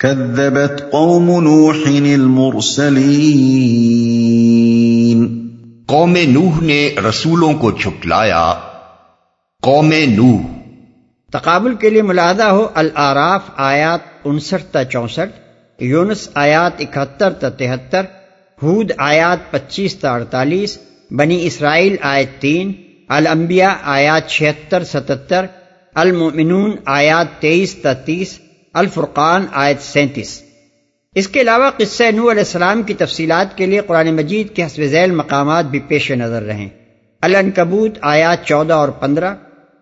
[0.00, 2.98] كذبت قوم نوح المرسلين.
[5.86, 8.54] قوم نوح نے رسولوں کو جھٹلایا
[9.62, 10.40] قوم نوح۔
[11.32, 15.40] تقابل کے لیے ملاحظہ ہو العراف آیات انسٹھ تا چونسٹھ
[15.82, 18.02] یونس آیات اکہتر تا تہتر
[18.62, 20.78] ہود آیات پچیس تا اڑتالیس
[21.10, 22.72] بنی اسرائیل آیت تین
[23.08, 25.46] الانبیاء آیات چھہتر ستتر
[25.94, 28.38] المؤمنون آیات تیئیس تا تیس
[28.78, 30.42] الفرقان آیت سینتیس۔
[31.14, 34.82] اس کے علاوہ قصہ نو علیہ السلام کی تفصیلات کے لیے قرآن مجید کے حسب
[34.82, 36.68] ذیل مقامات بھی پیش نظر رہیں۔
[37.22, 39.34] الانکبوت آیات چودہ اور پندرہ۔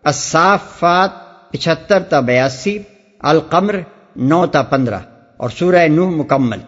[0.04, 1.10] الصافات
[1.52, 2.78] پچہتر تا بیاسی۔
[3.20, 3.80] القمر
[4.16, 4.98] نو تا پندرہ۔
[5.36, 6.58] اور سورہ نوح مکمل۔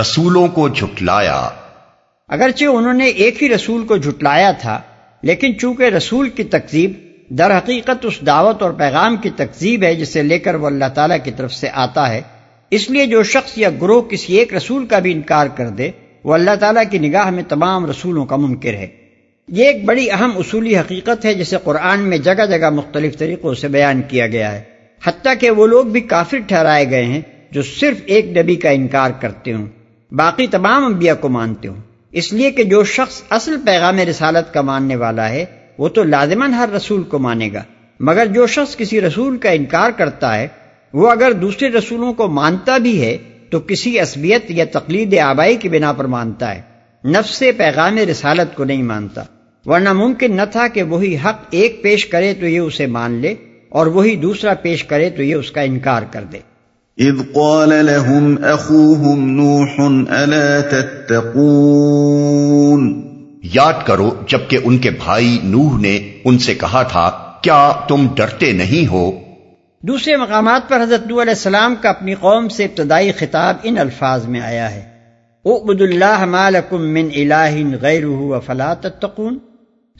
[0.00, 1.48] رسولوں کو جھٹلایا۔
[2.28, 4.80] اگرچہ انہوں نے ایک ہی رسول کو جھٹلایا تھا
[5.22, 6.92] لیکن چونکہ رسول کی تکذیب
[7.38, 11.16] در حقیقت اس دعوت اور پیغام کی تکذیب ہے جسے لے کر وہ اللہ تعالیٰ
[11.24, 12.20] کی طرف سے آتا ہے۔
[12.70, 15.90] اس لیے جو شخص یا گروہ کسی ایک رسول کا بھی انکار کر دے،
[16.24, 18.86] وہ اللہ تعالیٰ کی نگاہ میں تمام رسولوں کا منکر ہے۔
[19.48, 23.68] یہ ایک بڑی اہم اصولی حقیقت ہے جسے قرآن میں جگہ جگہ مختلف طریقوں سے
[23.68, 24.62] بیان کیا گیا ہے۔
[25.04, 27.20] حتیٰ کہ وہ لوگ بھی کافر ٹھہرائے گئے ہیں
[27.50, 29.66] جو صرف ایک نبی کا انکار کرتے ہوں۔
[30.12, 31.76] باقی تمام انبیاء کو مانتے ہوں۔
[32.12, 35.44] اس لیے کہ جو شخص اصل پیغام رسالت کا ماننے والا ہے
[35.78, 37.62] وہ تو لازمن ہر رسول کو مانے گا۔
[38.00, 40.48] مگر جو شخص کسی رسول کا انکار کرتا ہے،
[40.92, 43.18] وہ اگر دوسرے رسولوں کو مانتا بھی ہے،
[43.50, 46.60] تو کسی عصبیت یا تقلید آبائی کی بنا پر مانتا ہے۔
[47.04, 49.22] نفس پیغام رسالت کو نہیں مانتا۔
[49.66, 53.34] ورنہ ممکن نہ تھا کہ وہی حق ایک پیش کرے تو یہ اسے مان لے،
[53.68, 56.38] اور وہی دوسرا پیش کرے تو یہ اس کا انکار کر دے۔
[56.98, 63.11] اذ قال لهم اخوهم نوح الا تتقون؟
[63.42, 68.52] یاد کرو جبکہ ان کے بھائی نوح نے ان سے کہا تھا، کیا تم ڈرتے
[68.52, 69.12] نہیں ہو؟
[69.80, 74.26] دوسرے مقامات پر حضرت نوح علیہ السلام کا اپنی قوم سے ابتدائی خطاب ان الفاظ
[74.26, 74.82] میں آیا ہے۔
[75.44, 79.38] اعبد اللہ ما لکم من الہ غیرہ وفلا تتقون۔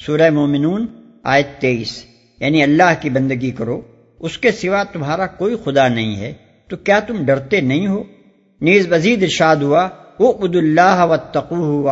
[0.07, 0.86] سورہ مومنون،
[1.23, 2.05] آیت تیئیس۔
[2.41, 3.80] یعنی اللہ کی بندگی کرو،
[4.20, 6.33] اس کے سوا تمہارا کوئی خدا نہیں ہے۔
[6.69, 8.03] تو کیا تم ڈرتے نہیں ہو؟
[8.61, 9.89] نیز وزید ارشاد ہوا
[10.20, 11.91] عبد اللہ و تقو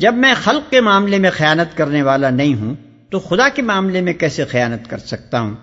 [0.00, 2.74] جب میں خلق کے معاملے میں خیانت کرنے والا نہیں ہوں
[3.10, 5.54] تو خدا کے معاملے میں کیسے خیانت کر سکتا ہوں؟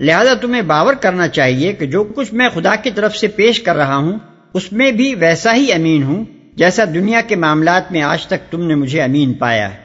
[0.00, 3.76] لہذا تمہیں باور کرنا چاہیے کہ جو کچھ میں خدا کی طرف سے پیش کر
[3.76, 4.18] رہا ہوں
[4.54, 8.66] اس میں بھی ویسا ہی امین ہوں جیسا دنیا کے معاملات میں آج تک تم
[8.66, 9.78] نے مجھے امین پایا ہے۔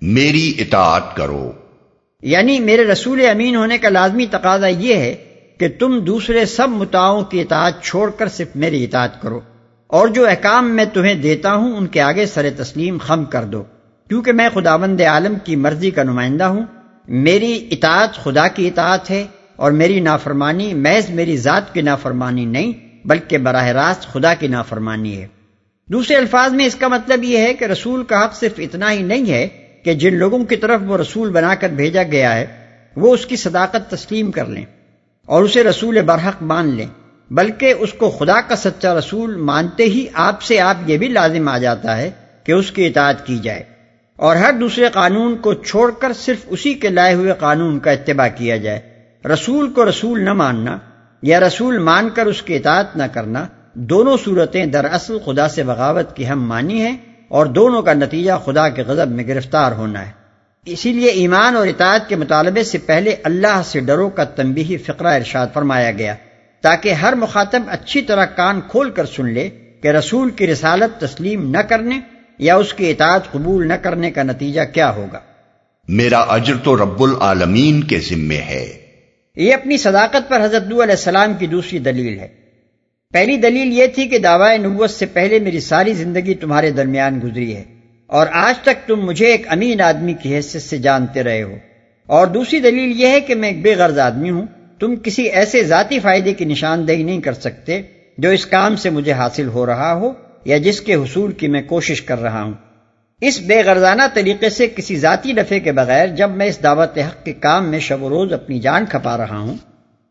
[0.00, 1.52] میری اطاعت کرو۔
[2.22, 5.14] یعنی میرے رسول امین ہونے کا لازمی تقاضا یہ ہے
[5.58, 9.40] کہ تم دوسرے سب متاؤں کی اطاعت چھوڑ کر صرف میری اطاعت کرو۔
[9.92, 13.62] اور جو احکام میں تمہیں دیتا ہوں، ان کے آگے سر تسلیم خم کر دو۔
[14.08, 16.62] کیونکہ میں خدا بند عالم کی مرضی کا نمائندہ ہوں۔
[17.08, 22.72] میری اطاعت خدا کی اطاعت ہے اور میری نافرمانی محض میری ذات کی نافرمانی نہیں،
[23.04, 25.26] بلکہ براہ راست خدا کی نافرمانی ہے۔
[25.86, 29.02] دوسرے الفاظ میں اس کا مطلب یہ ہے کہ رسول کا حق صرف اتنا ہی
[29.02, 29.48] نہیں ہے
[29.84, 32.46] کہ جن لوگوں کی طرف وہ رسول بنا کر بھیجا گیا ہے،
[32.96, 34.64] وہ اس کی صداقت تسلیم کر لیں
[35.26, 36.86] اور اسے رسول برحق مان لیں۔
[37.32, 41.48] بلکہ اس کو خدا کا سچا رسول مانتے ہی آپ سے آپ یہ بھی لازم
[41.48, 42.10] آ جاتا ہے
[42.44, 43.62] کہ اس کی اطاعت کی جائے۔
[44.16, 48.28] اور ہر دوسرے قانون کو چھوڑ کر صرف اسی کے لائے ہوئے قانون کا اتباع
[48.36, 48.80] کیا جائے۔
[49.24, 50.78] رسول کو رسول نہ ماننا
[51.22, 56.16] یا رسول مان کر اس کی اطاعت نہ کرنا، دونوں صورتیں دراصل خدا سے بغاوت
[56.16, 56.96] کی ہم مانی ہیں
[57.28, 60.10] اور دونوں کا نتیجہ خدا کے غضب میں گرفتار ہونا ہے۔
[60.66, 65.14] اسی لیے ایمان اور اطاعت کے مطالبے سے پہلے اللہ سے ڈرو کا تنبیہی فقرہ
[65.14, 66.14] ارشاد فرمایا گیا۔
[66.62, 69.48] تاکہ ہر مخاطب اچھی طرح کان کھول کر سن لے
[69.82, 72.00] کہ رسول کی رسالت تسلیم نہ کرنے
[72.38, 75.20] یا اس کی اطاعت قبول نہ کرنے کا نتیجہ کیا ہوگا۔
[75.88, 78.78] میرا اجر تو رب العالمین کے ذمے ہے۔
[79.36, 82.28] یہ اپنی صداقت پر حضرت علیہ السلام کی دوسری دلیل ہے۔
[83.12, 87.56] پہلی دلیل یہ تھی کہ دعوی نبوت سے پہلے میری ساری زندگی تمہارے درمیان گزری
[87.56, 87.64] ہے
[88.06, 91.56] اور آج تک تم مجھے ایک امین آدمی کی حیثیت سے جانتے رہے ہو۔
[92.06, 94.46] اور دوسری دلیل یہ ہے کہ میں ایک بے غرض آدمی ہوں۔
[94.82, 97.82] تم کسی ایسے ذاتی فائدے کی نشاندہی نہیں کر سکتے
[98.18, 100.12] جو اس کام سے مجھے حاصل ہو رہا ہو
[100.44, 102.52] یا جس کے حصول کی میں کوشش کر رہا ہوں۔
[103.20, 107.24] اس بے غرضانہ طریقے سے کسی ذاتی نفع کے بغیر جب میں اس دعوت حق
[107.24, 109.56] کے کام میں شب و روز اپنی جان کھپا رہا ہوں،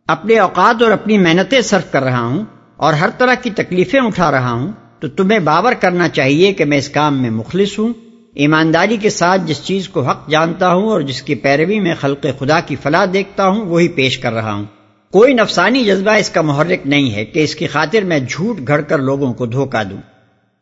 [0.08, 2.44] اپنے اوقات اور اپنی محنتیں صرف کر رہا ہوں
[2.78, 6.78] اور ہر طرح کی تکلیفیں اٹھا رہا ہوں، تو تمہیں باور کرنا چاہیے کہ میں
[6.78, 7.94] اس کام میں مخلص ہوں۔
[8.36, 12.25] ایمانداری کے ساتھ جس چیز کو حق جانتا ہوں اور جس کی پیروی میں خلق
[12.39, 14.66] خدا کی فلاح دیکھتا ہوں، وہی پیش کر رہا ہوں۔
[15.12, 18.81] کوئی نفسانی جذبہ اس کا محرک نہیں ہے کہ اس کی خاطر میں جھوٹ گھڑ
[18.81, 19.98] کر لوگوں کو دھوکہ دوں۔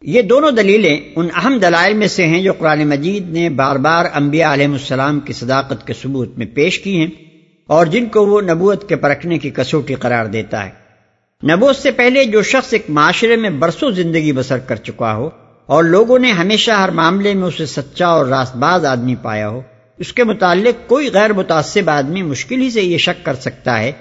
[0.01, 4.05] یہ دونوں دلیلیں ان اہم دلائل میں سے ہیں جو قرآن مجید نے بار بار
[4.13, 7.07] انبیاء علیہ السلام کی صداقت کے ثبوت میں پیش کی ہیں
[7.67, 10.69] اور جن کو وہ نبوت کے پرکھنے کی کسوٹی قرار دیتا ہے۔
[11.51, 15.29] نبوت سے پہلے جو شخص ایک معاشرے میں برسوں زندگی بسر کر چکا ہو
[15.69, 19.61] اور لوگوں نے ہمیشہ ہر معاملے میں اسے سچا اور راست باز آدمی پایا ہو۔
[19.97, 23.91] اس کے متعلق کوئی غیر متاثب آدمی مشکل ہی سے یہ شک کر سکتا ہے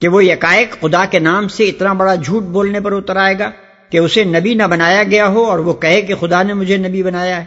[0.00, 3.50] کہ وہ یکائق خدا کے نام سے اتنا بڑا جھوٹ بولنے پر اتر آئے گا
[3.90, 7.02] کہ اسے نبی نہ بنایا گیا ہو اور وہ کہے کہ خدا نے مجھے نبی
[7.02, 7.44] بنایا ہے۔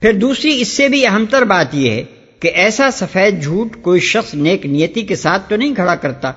[0.00, 2.04] پھر دوسری اس سے بھی اہم تر بات یہ ہے
[2.40, 6.32] کہ ایسا سفید جھوٹ کوئی شخص نیک نیتی کے ساتھ تو نہیں کھڑا کرتا۔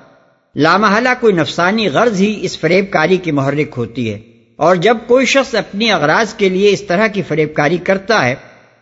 [0.56, 4.18] لامحلہ کوئی نفسانی غرض ہی اس فریب کاری کی محرک ہوتی ہے۔
[4.60, 8.34] اور جب کوئی شخص اپنی اغراض کے لیے اس طرح کی فریب کاری کرتا ہے،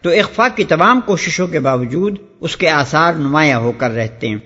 [0.02, 4.36] تو اخفاق کی تمام کوششوں کے باوجود اس کے آثار نمایاں ہو کر رہتے ہیں۔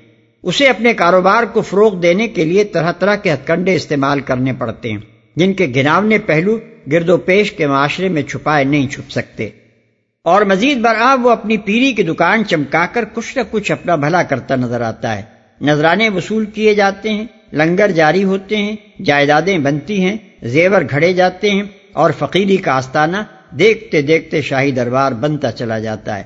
[0.43, 4.53] اسے اپنے کاروبار کو فروغ دینے کے لیے طرح طرح کے ہتھ کنڈے استعمال کرنے
[4.53, 4.99] پڑتے ہیں،
[5.37, 6.59] جن کے گناونے پہلو
[6.93, 9.49] گرد و پیش کے معاشرے میں چھپائے نہیں چھپ سکتے۔
[10.25, 14.23] اور مزید برآب وہ اپنی پیری کی دکان چمکا کر کچھ نہ کچھ اپنا بھلا
[14.23, 15.23] کرتا نظر آتا ہے۔
[15.61, 21.51] نذرانے وصول کیے جاتے ہیں، لنگر جاری ہوتے ہیں، جائیدادیں بنتی ہیں زیور گھڑے جاتے
[21.51, 21.63] ہیں
[21.93, 23.17] اور فقیری کا آستانہ
[23.51, 26.23] دیکھتے دیکھتے شاہی دربار بنتا چلا جاتا ہے۔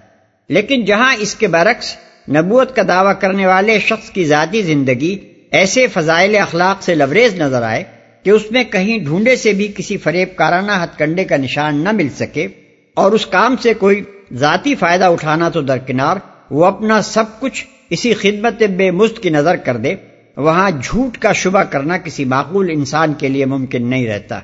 [0.49, 1.97] لیکن جہاں اس کے برعکس
[2.29, 5.19] نبوت کا دعویٰ کرنے والے شخص کی ذاتی زندگی
[5.51, 7.85] ایسے فضائل اخلاق سے لوریز نظر آئے
[8.23, 11.89] کہ اس میں کہیں ڈھونڈے سے بھی کسی فریب کارانہ ہتھ کنڈے کا نشان نہ
[11.93, 12.49] مل سکے
[12.95, 14.03] اور اس کام سے کوئی
[14.33, 16.17] ذاتی فائدہ اٹھانا تو درکنار
[16.51, 19.95] وہ اپنا سب کچھ اسی خدمت بے مست کی نظر کر دے۔
[20.37, 24.41] وہاں جھوٹ کا شبہ کرنا کسی معقول انسان کے لیے ممکن نہیں رہتا۔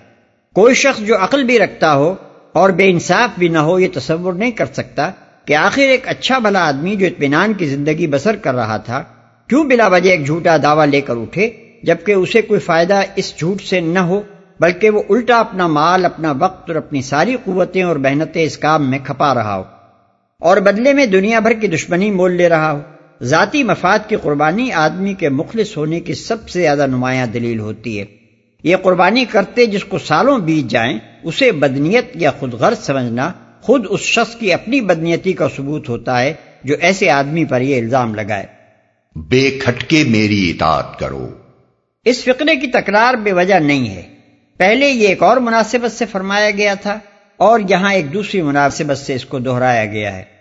[0.54, 2.14] کوئی شخص جو عقل بھی رکھتا ہو
[2.52, 5.10] اور بے انصاف بھی نہ ہو، یہ تصور نہیں کر سکتا
[5.44, 9.02] کہ آخر ایک اچھا بھلا آدمی جو اطمینان کی زندگی بسر کر رہا تھا،
[9.46, 11.50] کیوں بلا وجہ ایک جھوٹا دعویٰ لے کر اٹھے،
[11.82, 14.22] جبکہ اسے کوئی فائدہ اس جھوٹ سے نہ ہو،
[14.60, 18.90] بلکہ وہ الٹا اپنا مال، اپنا وقت اور اپنی ساری قوتیں اور محنتیں اس کام
[18.90, 19.62] میں کھپا رہا ہو۔
[20.38, 22.80] اور بدلے میں دنیا بھر کی دشمنی مول لے رہا ہو۔
[23.22, 28.00] ذاتی مفاد کی قربانی آدمی کے مخلص ہونے کی سب سے زیادہ نمایاں دلیل ہوتی
[28.00, 28.04] ہے۔
[28.62, 33.86] یہ قربانی کرتے جس کو سالوں بیت جائیں اسے بدنیت یا خود غرض سمجھنا خود
[33.90, 38.14] اس شخص کی اپنی بدنیتی کا ثبوت ہوتا ہے جو ایسے آدمی پر یہ الزام
[38.14, 38.46] لگائے۔
[39.16, 41.28] بے کھٹکے میری اطاعت کرو۔
[42.04, 44.02] اس فقرے کی تکرار بے وجہ نہیں ہے۔
[44.56, 46.98] پہلے یہ ایک اور مناسبت سے فرمایا گیا تھا
[47.36, 50.31] اور یہاں ایک دوسری مناسبت سے اس کو دہرایا گیا ہے۔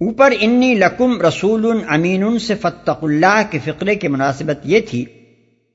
[0.00, 5.04] اوپر انی لکم رسول امین سے فتق اللہ کے فقرے کی مناسبت یہ تھی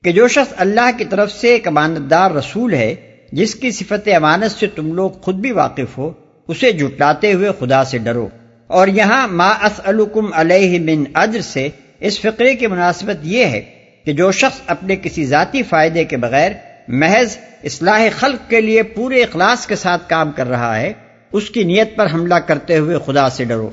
[0.04, 2.94] کہ جو شخص اللہ کی طرف سے ایک امانت دار رسول ہے،
[3.32, 6.12] جس کی صفت امانت سے تم لوگ خود بھی واقف ہو،
[6.48, 8.28] اسے جٹلاتے ہوئے خدا سے ڈرو۔
[8.66, 11.68] اور یہاں ما اسألکم علیہ من اجر سے
[12.00, 13.62] اس فقرے کی مناسبت یہ ہے
[14.04, 16.52] کہ جو شخص اپنے کسی ذاتی فائدے کے بغیر
[16.88, 20.92] محض اصلاح خلق کے لیے پورے اخلاص کے ساتھ کام کر رہا ہے،
[21.32, 23.70] اس کی نیت پر حملہ کرتے ہوئے خدا سے ڈرو۔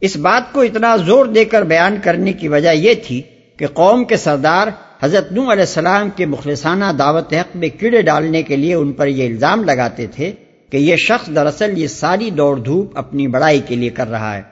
[0.00, 3.22] اس بات کو اتنا زور دے کر بیان کرنے کی وجہ یہ تھی
[3.56, 4.68] کہ قوم کے سردار
[5.02, 9.06] حضرت نو علیہ السلام کے مخلصانہ دعوت حق میں کیڑے ڈالنے کے لیے ان پر
[9.06, 10.32] یہ الزام لگاتے تھے
[10.70, 14.42] کہ یہ شخص دراصل یہ ساری دوڑ دھوپ اپنی بڑائی کے لیے کر رہا ہے۔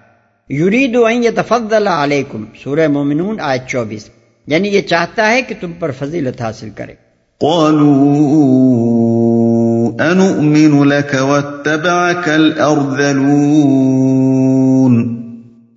[0.49, 4.09] یورید یتفضل علیکم، سورہ مومنون، آیت چوبیس۔
[4.47, 6.95] یعنی یہ چاہتا ہے کہ تم پر فضیلت حاصل کرے۔
[7.41, 15.28] قالوا انؤمن لك واتبعك الارذلون۔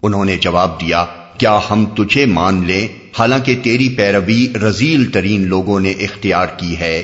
[0.03, 1.05] انہوں نے جواب دیا،
[1.37, 2.87] کیا ہم تجھے مان لیں؟
[3.19, 7.03] حالانکہ تیری پیروی رزیل ترین لوگوں نے اختیار کی ہے۔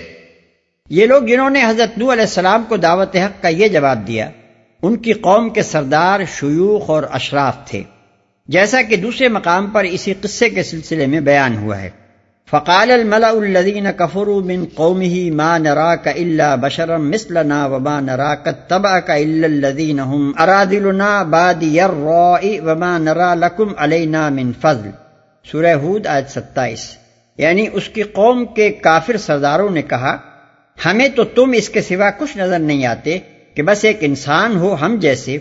[0.89, 4.29] یہ لوگ جنہوں نے حضرت نو علیہ السلام کو دعوت حق کا یہ جواب دیا،
[4.81, 7.83] ان کی قوم کے سردار، شیوخ اور اشراف تھے۔
[8.47, 11.89] جیسا کہ دوسرے مقام پر اسی قصے کے سلسلے میں بیان ہوا ہے۔
[12.47, 19.47] فقال الملأ الذين كفروا من قومه ما نراك الا بشرا مثلنا وما نراك اتبعك الا
[19.47, 24.89] الذين هم ارادلنا بادي الراء وما نرى لكم علينا من فضل۔
[25.51, 26.97] سورہ ہود آیت ستائیس۔
[27.37, 30.17] یعنی اس کی قوم کے کافر سرداروں نے کہا،
[30.85, 33.17] ہمیں تو تم اس کے سوا کچھ نظر نہیں آتے
[33.53, 35.37] کہ بس ایک انسان ہو ہم جیسے،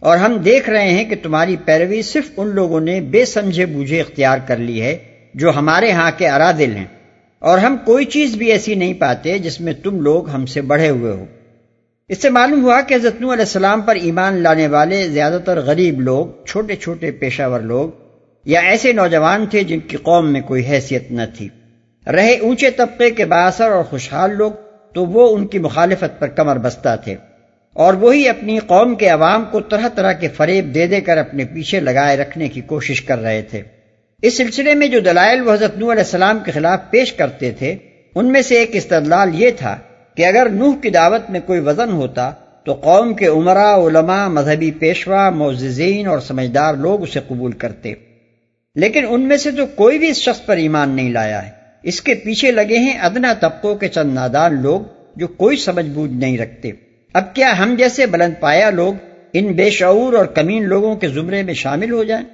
[0.00, 4.00] اور ہم دیکھ رہے ہیں کہ تمہاری پیروی صرف ان لوگوں نے بے سمجھے بوجھے
[4.00, 4.98] اختیار کر لی ہے
[5.38, 6.84] جو ہمارے ہاں کے ارادل ہیں۔
[7.38, 10.88] اور ہم کوئی چیز بھی ایسی نہیں پاتے جس میں تم لوگ ہم سے بڑھے
[10.88, 11.24] ہوئے ہو۔
[12.08, 16.00] اس سے معلوم ہوا کہ حضرت علیہ السلام پر ایمان لانے والے زیادہ تر غریب
[16.00, 17.90] لوگ، چھوٹے چھوٹے پیشہ ور لوگ،
[18.44, 21.48] یا ایسے نوجوان تھے جن کی قوم میں کوئی حیثیت نہ تھی۔
[22.06, 24.52] رہے اونچے طبقے کے باثر اور خوشحال لوگ
[24.94, 27.14] تو وہ ان کی مخالفت پر کمر بستہ تھے۔
[27.72, 31.44] اور وہی اپنی قوم کے عوام کو طرح طرح کے فریب دے دے کر اپنے
[31.44, 33.62] پیچھے لگائے رکھنے کی کوشش کر رہے تھے۔
[34.22, 37.76] اس سلسلے میں جو دلائل وہ حضرت نوح علیہ السلام کے خلاف پیش کرتے تھے،
[38.14, 39.76] ان میں سے ایک استدلال یہ تھا
[40.16, 42.30] کہ اگر نوح کی دعوت میں کوئی وزن ہوتا
[42.64, 47.94] تو قوم کے عمرہ علماء، مذہبی پیشوا، معززین اور سمجھدار لوگ اسے قبول کرتے۔
[48.74, 51.50] لیکن ان میں سے تو کوئی بھی اس شخص پر ایمان نہیں لایا ہے۔
[51.82, 54.80] اس کے پیچھے لگے ہیں ادنا طبقوں کے چند نادان لوگ
[55.16, 56.70] جو کوئی سمجھ بوجھ نہیں رکھتے۔
[57.14, 58.94] اب کیا ہم جیسے بلند پایا لوگ
[59.32, 62.24] ان بے شعور اور کمین لوگوں کے زمرے میں شامل ہو جائیں؟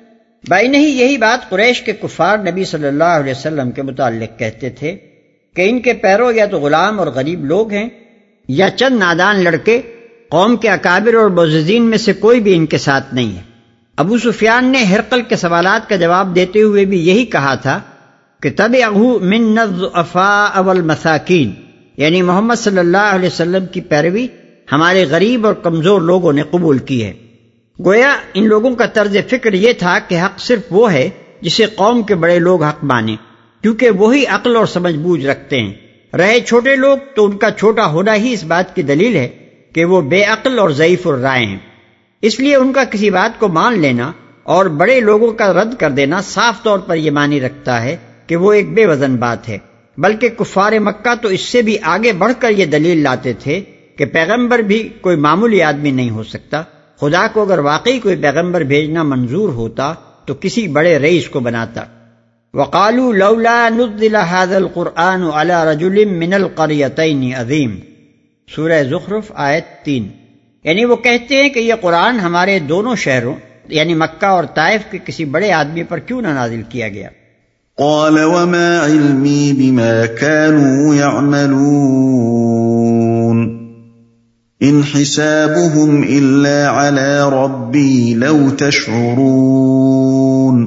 [0.48, 4.70] بھائی نہیں، یہی بات قریش کے کفار نبی صلی اللہ علیہ وسلم کے متعلق کہتے
[4.70, 4.96] تھے
[5.56, 7.88] کہ ان کے پیروں یا تو غلام اور غریب لوگ ہیں
[8.48, 9.82] یا چند نادان لڑکے
[10.28, 13.42] قوم کے اکابر اور بزین میں سے کوئی بھی ان کے ساتھ نہیں ہے۔
[13.96, 17.80] ابو سفیان نے ہرقل کے سوالات کا جواب دیتے ہوئے بھی یہی کہا تھا
[18.40, 19.58] کہ تب اہو من
[19.92, 21.52] افا اول مساکین
[21.96, 24.26] یعنی محمد صلی اللہ علیہ وسلم کی پیروی
[24.72, 27.12] ہمارے غریب اور کمزور لوگوں نے قبول کی ہے۔
[27.80, 32.02] گویا ان لوگوں کا طرز فکر یہ تھا کہ حق صرف وہ ہے جسے قوم
[32.02, 33.16] کے بڑے لوگ حق مانے
[33.62, 35.72] کیونکہ وہی عقل اور سمجھ بوجھ رکھتے ہیں۔
[36.16, 39.28] رہے چھوٹے لوگ تو ان کا چھوٹا ہونا ہی اس بات کی دلیل ہے
[39.72, 41.58] کہ وہ بے عقل اور ضعیف الرائے ہیں۔
[42.22, 44.12] اس لیے ان کا کسی بات کو مان لینا
[44.42, 48.36] اور بڑے لوگوں کا رد کر دینا صاف طور پر یہ مانی رکھتا ہے کہ
[48.36, 49.58] وہ ایک بے وزن بات ہے۔
[49.98, 53.60] بلکہ کفار مکہ تو اس سے بھی آگے بڑھ کر یہ دلیل لاتے تھے
[53.96, 56.62] کہ پیغمبر بھی کوئی معمولی آدمی نہیں ہو سکتا۔
[57.00, 59.94] خدا کو اگر واقعی کوئی پیغمبر بھیجنا منظور ہوتا
[60.26, 61.84] تو کسی بڑے رئیس کو بناتا۔
[62.54, 67.78] وقالو لولا نزل هذا القرآن على رجل من القريتين عظیم۔
[68.54, 70.08] سورہ زخرف آیت تین۔
[70.64, 73.34] یعنی وہ کہتے ہیں کہ یہ قرآن ہمارے دونوں شہروں
[73.68, 77.08] یعنی مکہ اور طائف کے کسی بڑے آدمی پر کیوں نہ نازل کیا گیا۔
[77.76, 83.63] قال وما علمي بما كانوا يعملون۔
[84.66, 90.66] ان حسابهم الا على ربي لو تشعرون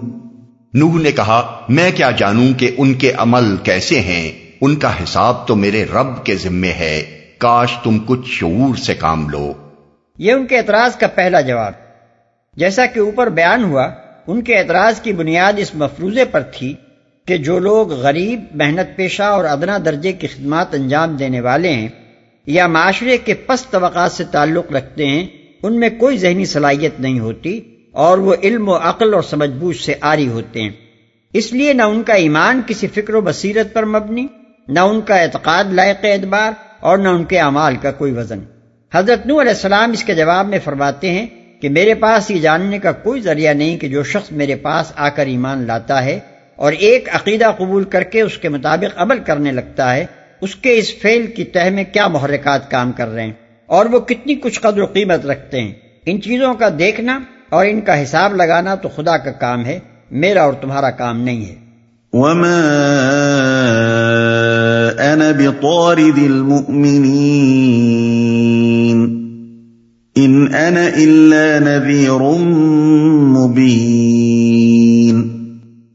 [0.73, 5.47] نوح نے کہا میں کیا جانوں کہ ان کے عمل کیسے ہیں؟ ان کا حساب
[5.47, 9.53] تو میرے رب کے ذمے ہے۔ کاش تم کچھ شعور سے کام لو.
[10.17, 11.73] یہ ان کے اعتراض کا پہلا جواب۔
[12.55, 13.89] جیسا کہ اوپر بیان ہوا
[14.27, 16.73] ان کے اعتراض کی بنیاد اس مفروضے پر تھی
[17.25, 21.87] کہ جو لوگ غریب محنت پیشہ اور ادنا درجے کی خدمات انجام دینے والے ہیں
[22.47, 25.27] یا معاشرے کے پس طبقات سے تعلق رکھتے ہیں،
[25.63, 27.59] ان میں کوئی ذہنی صلاحیت نہیں ہوتی
[27.91, 30.69] اور وہ علم و عقل اور سمجھ بوجھ سے آری ہوتے ہیں۔
[31.33, 34.27] اس لیے نہ ان کا ایمان کسی فکر و بصیرت پر مبنی،
[34.67, 38.39] نہ ان کا اعتقاد لائق اعتبار اور نہ ان کے اعمال کا کوئی وزن۔
[38.93, 41.27] حضرت نو علیہ السلام اس کے جواب میں فرماتے ہیں
[41.61, 45.09] کہ میرے پاس یہ جاننے کا کوئی ذریعہ نہیں کہ جو شخص میرے پاس آ
[45.09, 46.19] کر ایمان لاتا ہے
[46.55, 50.05] اور ایک عقیدہ قبول کر کے اس کے مطابق عمل کرنے لگتا ہے
[50.41, 53.33] اس کے اس فیل کی تہ میں کیا محرکات کام کر رہے ہیں؟
[53.65, 55.73] اور وہ کتنی کچھ قدر و قیمت رکھتے ہیں؟
[56.05, 59.79] ان چیزوں کا دیکھنا اور ان کا حساب لگانا تو خدا کا کام ہے
[60.11, 61.55] میرا اور تمہارا کام نہیں ہے۔
[62.13, 62.59] وما
[64.99, 67.47] انا بطارد المؤمنین
[70.15, 72.19] ان انا الا نذیر
[73.37, 75.27] مبین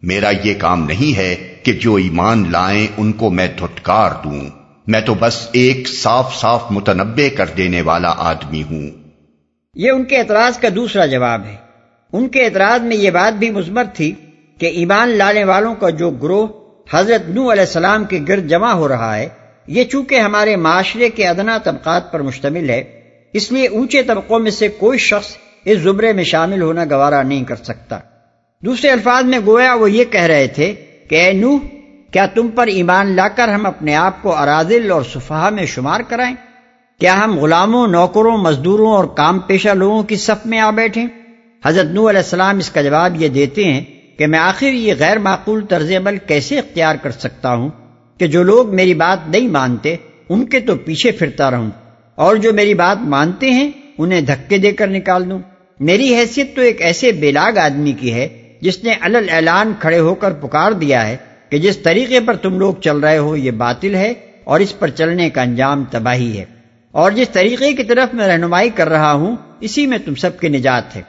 [0.02, 4.40] میرا یہ کام نہیں ہے کہ جو ایمان لائیں ان کو میں دھٹکار دوں۔
[4.87, 8.90] میں تو بس ایک صاف صاف متنبع کر دینے والا آدمی ہوں۔
[9.75, 11.57] یہ ان کے اعتراض کا دوسرا جواب ہے۔
[12.12, 14.12] ان کے اعتراض میں یہ بات بھی مزمر تھی
[14.59, 16.47] کہ ایمان لانے والوں کا جو گروہ
[16.90, 19.28] حضرت نو علیہ السلام کے گرد جمع ہو رہا ہے،
[19.66, 23.00] یہ چونکہ ہمارے معاشرے کے ادنا طبقات پر مشتمل ہے،
[23.33, 27.45] اس لیے اونچے طبقوں میں سے کوئی شخص اس زبرے میں شامل ہونا گوارا نہیں
[27.45, 27.99] کر سکتا۔
[28.64, 30.75] دوسرے الفاظ میں گویا وہ یہ کہہ رہے تھے
[31.12, 31.59] کہ اے نوح،
[32.12, 36.00] کیا تم پر ایمان لا کر ہم اپنے آپ کو ارادل اور صفحہ میں شمار
[36.00, 36.37] کرائیں؟
[37.00, 41.07] کیا ہم غلاموں، نوکروں، مزدوروں اور کام پیشہ لوگوں کی صف میں آ بیٹھیں؟
[41.64, 43.85] حضرت نو علیہ السلام اس کا جواب یہ دیتے ہیں
[44.19, 47.71] کہ میں آخر یہ غیر معقول طرز عمل کیسے اختیار کر سکتا ہوں
[48.19, 49.97] کہ جو لوگ میری بات نہیں مانتے،
[50.28, 51.71] ان کے تو پیچھے پھرتا رہوں
[52.14, 55.38] اور جو میری بات مانتے ہیں، انہیں دھکے دے کر نکال دوں۔
[55.81, 60.14] میری حیثیت تو ایک ایسے بےلاگ آدمی کی ہے جس نے الل اعلان کھڑے ہو
[60.14, 61.16] کر پکار دیا ہے
[61.49, 64.12] کہ جس طریقے پر تم لوگ چل رہے ہو، یہ باطل ہے
[64.45, 66.45] اور اس پر چلنے کا انجام تباہی ہے۔
[66.92, 70.49] اور جس طریقے کی طرف میں رہنمائی کر رہا ہوں، اسی میں تم سب کی
[70.49, 71.02] نجات ہے۔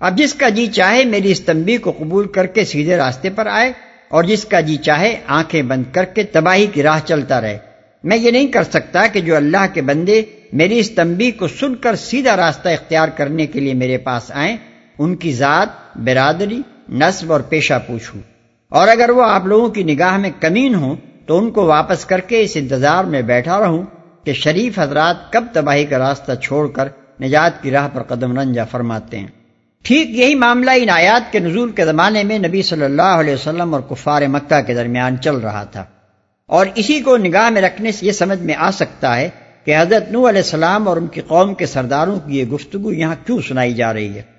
[0.00, 3.46] اب جس کا جی چاہے، میری اس تنبی کو قبول کر کے سیدھے راستے پر
[3.46, 3.72] آئے
[4.08, 7.58] اور جس کا جی چاہے، آنکھیں بند کر کے تباہی کی راہ چلتا رہے۔
[8.04, 11.74] میں یہ نہیں کر سکتا کہ جو اللہ کے بندے میری اس تنبی کو سن
[11.74, 14.56] کر سیدھا راستہ اختیار کرنے کے لیے میرے پاس آئیں،
[14.98, 18.20] ان کی ذات، برادری نصب اور پیشہ پوچھوں
[18.68, 22.20] اور اگر وہ آپ لوگوں کی نگاہ میں کمین ہوں تو ان کو واپس کر
[22.20, 23.82] کے اس انتظار میں بیٹھا رہوں
[24.24, 26.88] کہ شریف حضرات کب تباہی کا راستہ چھوڑ کر
[27.22, 29.26] نجات کی راہ پر قدم رنجا فرماتے ہیں۔
[29.82, 33.74] ٹھیک یہی معاملہ ان آیات کے نزول کے زمانے میں نبی صلی اللہ علیہ وسلم
[33.74, 35.84] اور کفار مکہ کے درمیان چل رہا تھا۔
[36.46, 39.28] اور اسی کو نگاہ میں رکھنے سے یہ سمجھ میں آ سکتا ہے
[39.64, 43.14] کہ حضرت نو علیہ السلام اور ان کی قوم کے سرداروں کی یہ گفتگو یہاں
[43.26, 44.33] کیوں سنائی جا رہی ہے۔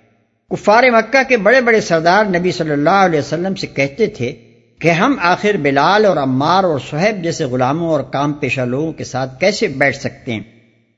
[0.52, 4.32] کفار مکہ کے بڑے بڑے سردار نبی صلی اللہ علیہ وسلم سے کہتے تھے
[4.80, 9.04] کہ ہم آخر بلال اور عمار اور صہیب جیسے غلاموں اور کام پیشہ لوگوں کے
[9.04, 10.40] ساتھ کیسے بیٹھ سکتے ہیں؟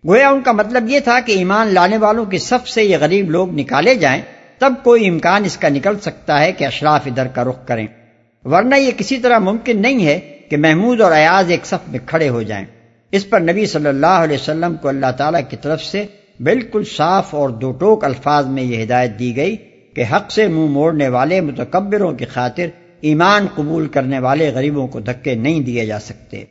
[0.07, 3.29] گویا ان کا مطلب یہ تھا کہ ایمان لانے والوں کی سب سے یہ غریب
[3.29, 4.21] لوگ نکالے جائیں،
[4.57, 7.87] تب کوئی امکان اس کا نکل سکتا ہے کہ اشراف ادھر کا رخ کریں۔
[8.45, 12.29] ورنہ یہ کسی طرح ممکن نہیں ہے کہ محمود اور ایاز ایک صف میں کھڑے
[12.29, 12.65] ہو جائیں۔
[13.11, 16.05] اس پر نبی صلی اللہ علیہ وسلم کو اللہ تعالیٰ کی طرف سے
[16.39, 19.55] بالکل صاف اور دو ٹوک الفاظ میں یہ ہدایت دی گئی
[19.95, 22.67] کہ حق سے منہ موڑنے والے متکبروں کی خاطر
[23.01, 26.43] ایمان قبول کرنے والے غریبوں کو دھکے نہیں دیے جا سکتے۔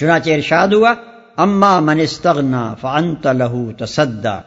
[0.00, 0.94] چنانچہ ارشاد ہوا،
[1.36, 4.38] اما من استغنا فانت له تصدى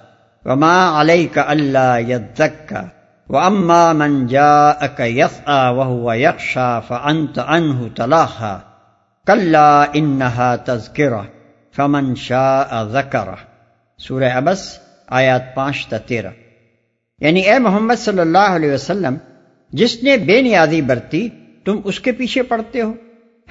[0.45, 2.81] وما عليك الا يذكى
[3.29, 8.59] واما من جاءك يسعى وهو يخشى فانت عنه تلاها
[9.27, 11.25] كلا انها تذكره
[11.75, 13.54] فمن شاء ذكره
[13.97, 16.29] سورہ ابس، آیات پانچ تا تیرہ۔
[17.19, 19.15] یعنی اے محمد صلی اللہ علیہ وسلم،
[19.71, 21.29] جس نے بے نیازی برتی،
[21.65, 22.93] تم اس کے پیچھے پڑتے ہو۔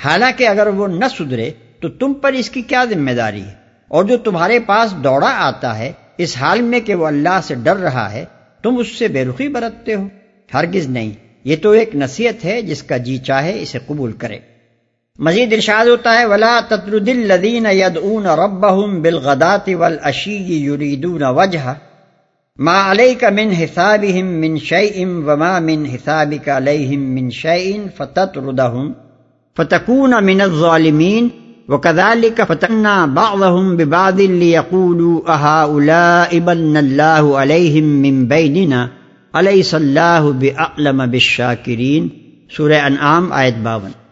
[0.04, 3.52] حالانکہ اگر وہ نہ سدھرے، تو تم پر اس کی کیا ذمہ داری ہے؟
[3.88, 7.76] اور جو تمہارے پاس دوڑا آتا ہے، اس حال میں کہ وہ اللہ سے ڈر
[7.76, 8.24] رہا ہے،
[8.62, 10.08] تم اس سے بے رخی برتتے ہو۔
[10.54, 11.10] ہرگز نہیں،
[11.44, 14.38] یہ تو ایک نصیحت ہے جس کا جی چاہے اسے قبول کرے۔
[15.18, 21.74] مزید ارشاد ہوتا ہے، ولا تترد الذین يدعون ربهم بالغدات والعشی یریدون وجہ
[22.58, 28.92] ما علیک من حسابهم من شیء وما من حسابک علیہم من شیء فتتردهم
[29.56, 31.28] فتکون من الظالمین
[31.68, 38.88] وكذلك فتنا بعضهم ببعض ليقولوا أهؤلاء من الله عليهم من بيننا.
[39.40, 42.08] أليس الله بأعلم بالشاكرين؟
[42.56, 44.03] سورہ انعام آیت باون.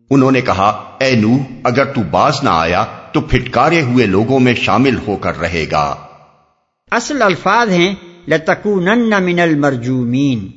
[0.10, 4.54] انہوں نے کہا اے نوح اگر تو باز نہ آیا تو پھٹکارے ہوئے لوگوں میں
[4.54, 5.96] شامل ہو کر رہے گا۔
[6.92, 7.96] اصل الفاظ ہیں
[8.28, 10.48] لتکونن من المرجومین۔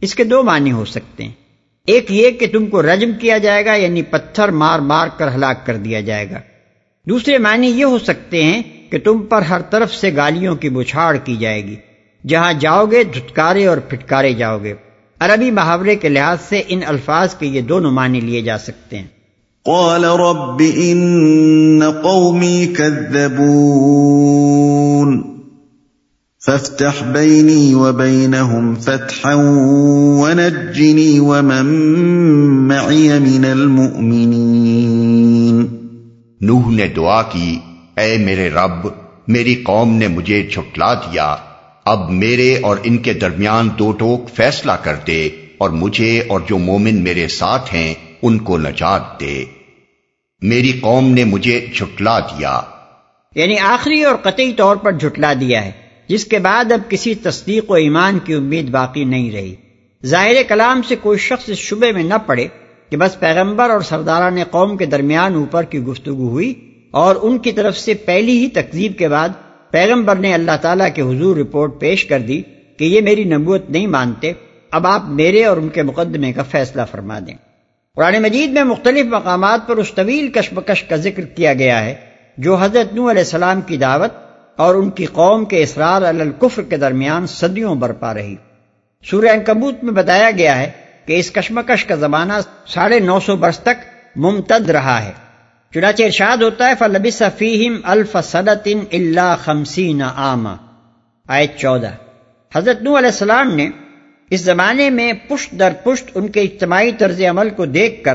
[0.00, 1.47] اس کے دو معنی ہو سکتے ہیں۔
[1.88, 5.66] ایک یہ کہ تم کو رجم کیا جائے گا یعنی پتھر مار مار کر ہلاک
[5.66, 6.38] کر دیا جائے گا۔
[7.08, 11.16] دوسرے معنی یہ ہو سکتے ہیں کہ تم پر ہر طرف سے گالیوں کی بچھاڑ
[11.16, 11.76] کی جائے گی۔
[12.26, 14.74] جہاں جاؤ گے، دھتکارے اور پھٹکارے جاؤ گے۔
[15.20, 19.06] عربی محاورے کے لحاظ سے ان الفاظ کے یہ دونوں معنی لیے جا سکتے ہیں۔
[19.64, 25.37] قال رب ان قومي كذبون۔
[26.46, 29.34] فافتح بيني وبينهم فتحا
[30.22, 31.66] ونجني ومن
[32.68, 35.66] معي من المؤمنين.
[36.40, 37.58] نوح نے دعا کی
[37.96, 38.88] اے میرے رب
[39.28, 41.36] میری قوم نے مجھے جھٹلا دیا
[41.84, 46.58] اب میرے اور ان کے درمیان دو ٹوک فیصلہ کر دے اور مجھے اور جو
[46.58, 49.44] مومن میرے ساتھ ہیں ان کو نجات دے۔
[50.42, 52.60] میری قوم نے مجھے جھٹلا دیا۔
[53.34, 57.70] یعنی آخری اور قطعی طور پر جھٹلا دیا ہے۔ جس کے بعد اب کسی تصدیق
[57.70, 59.54] و ایمان کی امید باقی نہیں رہی۔
[60.06, 62.46] ظاہر کلام سے کوئی شخص اس شبے میں نہ پڑے
[62.90, 66.54] کہ بس پیغمبر اور سرداران قوم کے درمیان اوپر کی گفتگو ہوئی
[66.90, 69.28] اور ان کی طرف سے پہلی ہی تقزیب کے بعد
[69.70, 72.42] پیغمبر نے اللہ تعالیٰ کے حضور رپورٹ پیش کر دی
[72.76, 74.32] کہ یہ میری نبوت نہیں مانتے،
[74.70, 77.34] اب آپ میرے اور ان کے مقدمے کا فیصلہ فرما دیں۔
[77.96, 81.94] قرآن مجید میں مختلف مقامات پر اس طویل کشمکش کا ذکر کیا گیا ہے
[82.38, 84.27] جو حضرت نو علیہ السلام کی دعوت
[84.58, 88.36] اور ان کی قوم کے اسرار الکفر کے درمیان صدیوں برپا رہی۔
[89.04, 90.70] سورہ انکبوت میں بتایا گیا ہے
[91.06, 92.32] کہ اس کشمکش کا زمانہ
[92.66, 93.84] ساڑھے نو سو برس تک
[94.16, 95.12] ممتد رہا ہے۔
[95.74, 100.46] چنانچہ ارشاد ہوتا ہے فلبس فیم الف صدت اللہ خمسین عام
[101.28, 101.90] آیت چودہ۔
[102.54, 103.70] حضرت نو علیہ السلام نے
[104.30, 108.14] اس زمانے میں پشت در پشت ان کے اجتماعی طرز عمل کو دیکھ کر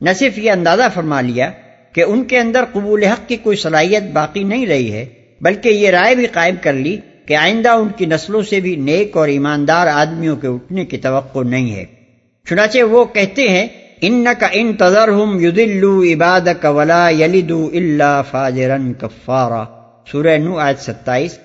[0.00, 1.50] نہ صرف یہ اندازہ فرما لیا
[1.92, 5.06] کہ ان کے اندر قبول حق کی کوئی صلاحیت باقی نہیں رہی ہے
[5.40, 6.96] بلکہ یہ رائے بھی قائم کر لی
[7.26, 11.38] کہ آئندہ ان کی نسلوں سے بھی نیک اور ایماندار آدمیوں کے اٹھنے کی توقع
[11.38, 11.84] نہیں ہے۔
[12.48, 13.66] چنانچہ وہ کہتے ہیں
[14.00, 15.08] ان کا ان تذر
[15.40, 19.64] یدلو عباد ولا یلدو اللہ فاجرن کفارا۔
[20.12, 21.38] سورہ نو آج ستائیس۔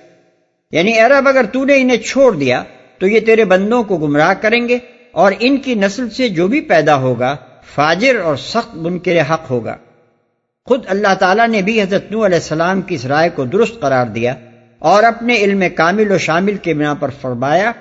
[0.72, 2.64] یعنی عرب اگر تو نے انہیں چھوڑ دیا،
[2.98, 4.78] تو یہ تیرے بندوں کو گمراہ کریں گے
[5.12, 7.36] اور ان کی نسل سے جو بھی پیدا ہوگا،
[7.74, 9.76] فاجر اور سخت منکر حق ہوگا۔
[10.68, 14.06] خود اللہ تعالیٰ نے بھی حضرت نو علیہ السلام کی اس رائے کو درست قرار
[14.06, 14.34] دیا
[14.78, 17.72] اور اپنے علم کامل و شامل کے بنا پر فرمایا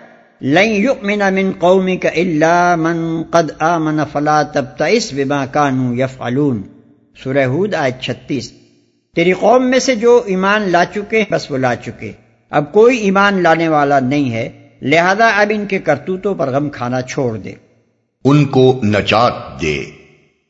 [1.32, 6.62] من قومی کا من قد آمن فلا تبتئس بما کانو یفعلون.
[7.24, 8.52] سورہ ہود آج چھتیس۔
[9.16, 12.12] تیری قوم میں سے جو ایمان لا چکے، بس وہ لا چکے۔
[12.50, 17.02] اب کوئی ایمان لانے والا نہیں ہے، لہذا اب ان کے کرتوتوں پر غم کھانا
[17.02, 17.54] چھوڑ دے۔
[18.26, 20.03] ان کو نجات دے۔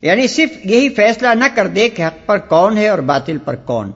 [0.04, 3.56] یعنی صرف یہی فیصلہ نہ کر دے کہ حق پر کون ہے اور باطل پر
[3.56, 3.92] کون،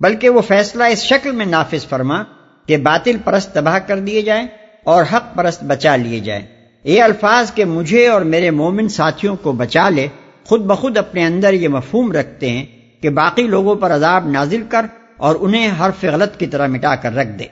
[0.00, 2.22] بلکہ وہ فیصلہ اس شکل میں نافذ فرما
[2.66, 4.46] کہ باطل پرست تباہ کر دیے جائیں
[4.84, 6.42] اور حق پرست بچا لیے جائیں۔
[6.84, 10.08] یہ الفاظ کہ مجھے اور میرے مومن ساتھیوں کو بچا لے،
[10.44, 12.66] خود بخود اپنے اندر یہ مفہوم رکھتے ہیں
[13.02, 17.14] کہ باقی لوگوں پر عذاب نازل کر اور انہیں حرف غلط کی طرح مٹا کر
[17.14, 17.44] رکھ دے۔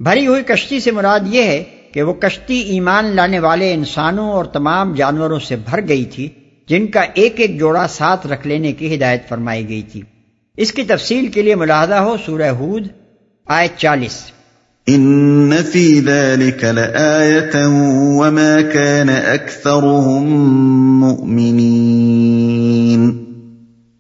[0.01, 4.45] بھری ہوئی کشتی سے مراد یہ ہے کہ وہ کشتی ایمان لانے والے انسانوں اور
[4.45, 6.29] تمام جانوروں سے بھر گئی تھی
[6.69, 10.03] جن کا ایک ایک جوڑا ساتھ رکھ لینے کی ہدایت فرمائی گئی تھی۔
[10.57, 12.89] اس کی تفصیل کے لیے ملاحدہ ہو سورہ ہود
[13.47, 14.23] آئے چالیس۔
[14.87, 20.31] ان فی ذلك لآیتا وما كان اکثرهم
[21.01, 23.25] مؤمنین۔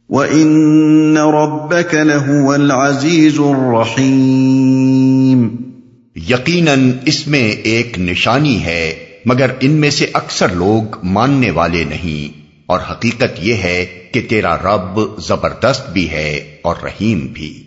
[0.08, 5.48] وَإِنَّ رَبَّكَ لَهُوَ الْعَزِيزُ الرَّحِيمُ۔
[6.28, 12.43] یقیناً اس میں ایک نشانی ہے مگر ان میں سے اکثر لوگ ماننے والے نہیں۔
[12.66, 17.63] اور حقیقت یہ ہے کہ تیرا رب زبردست بھی ہے اور رحیم بھی۔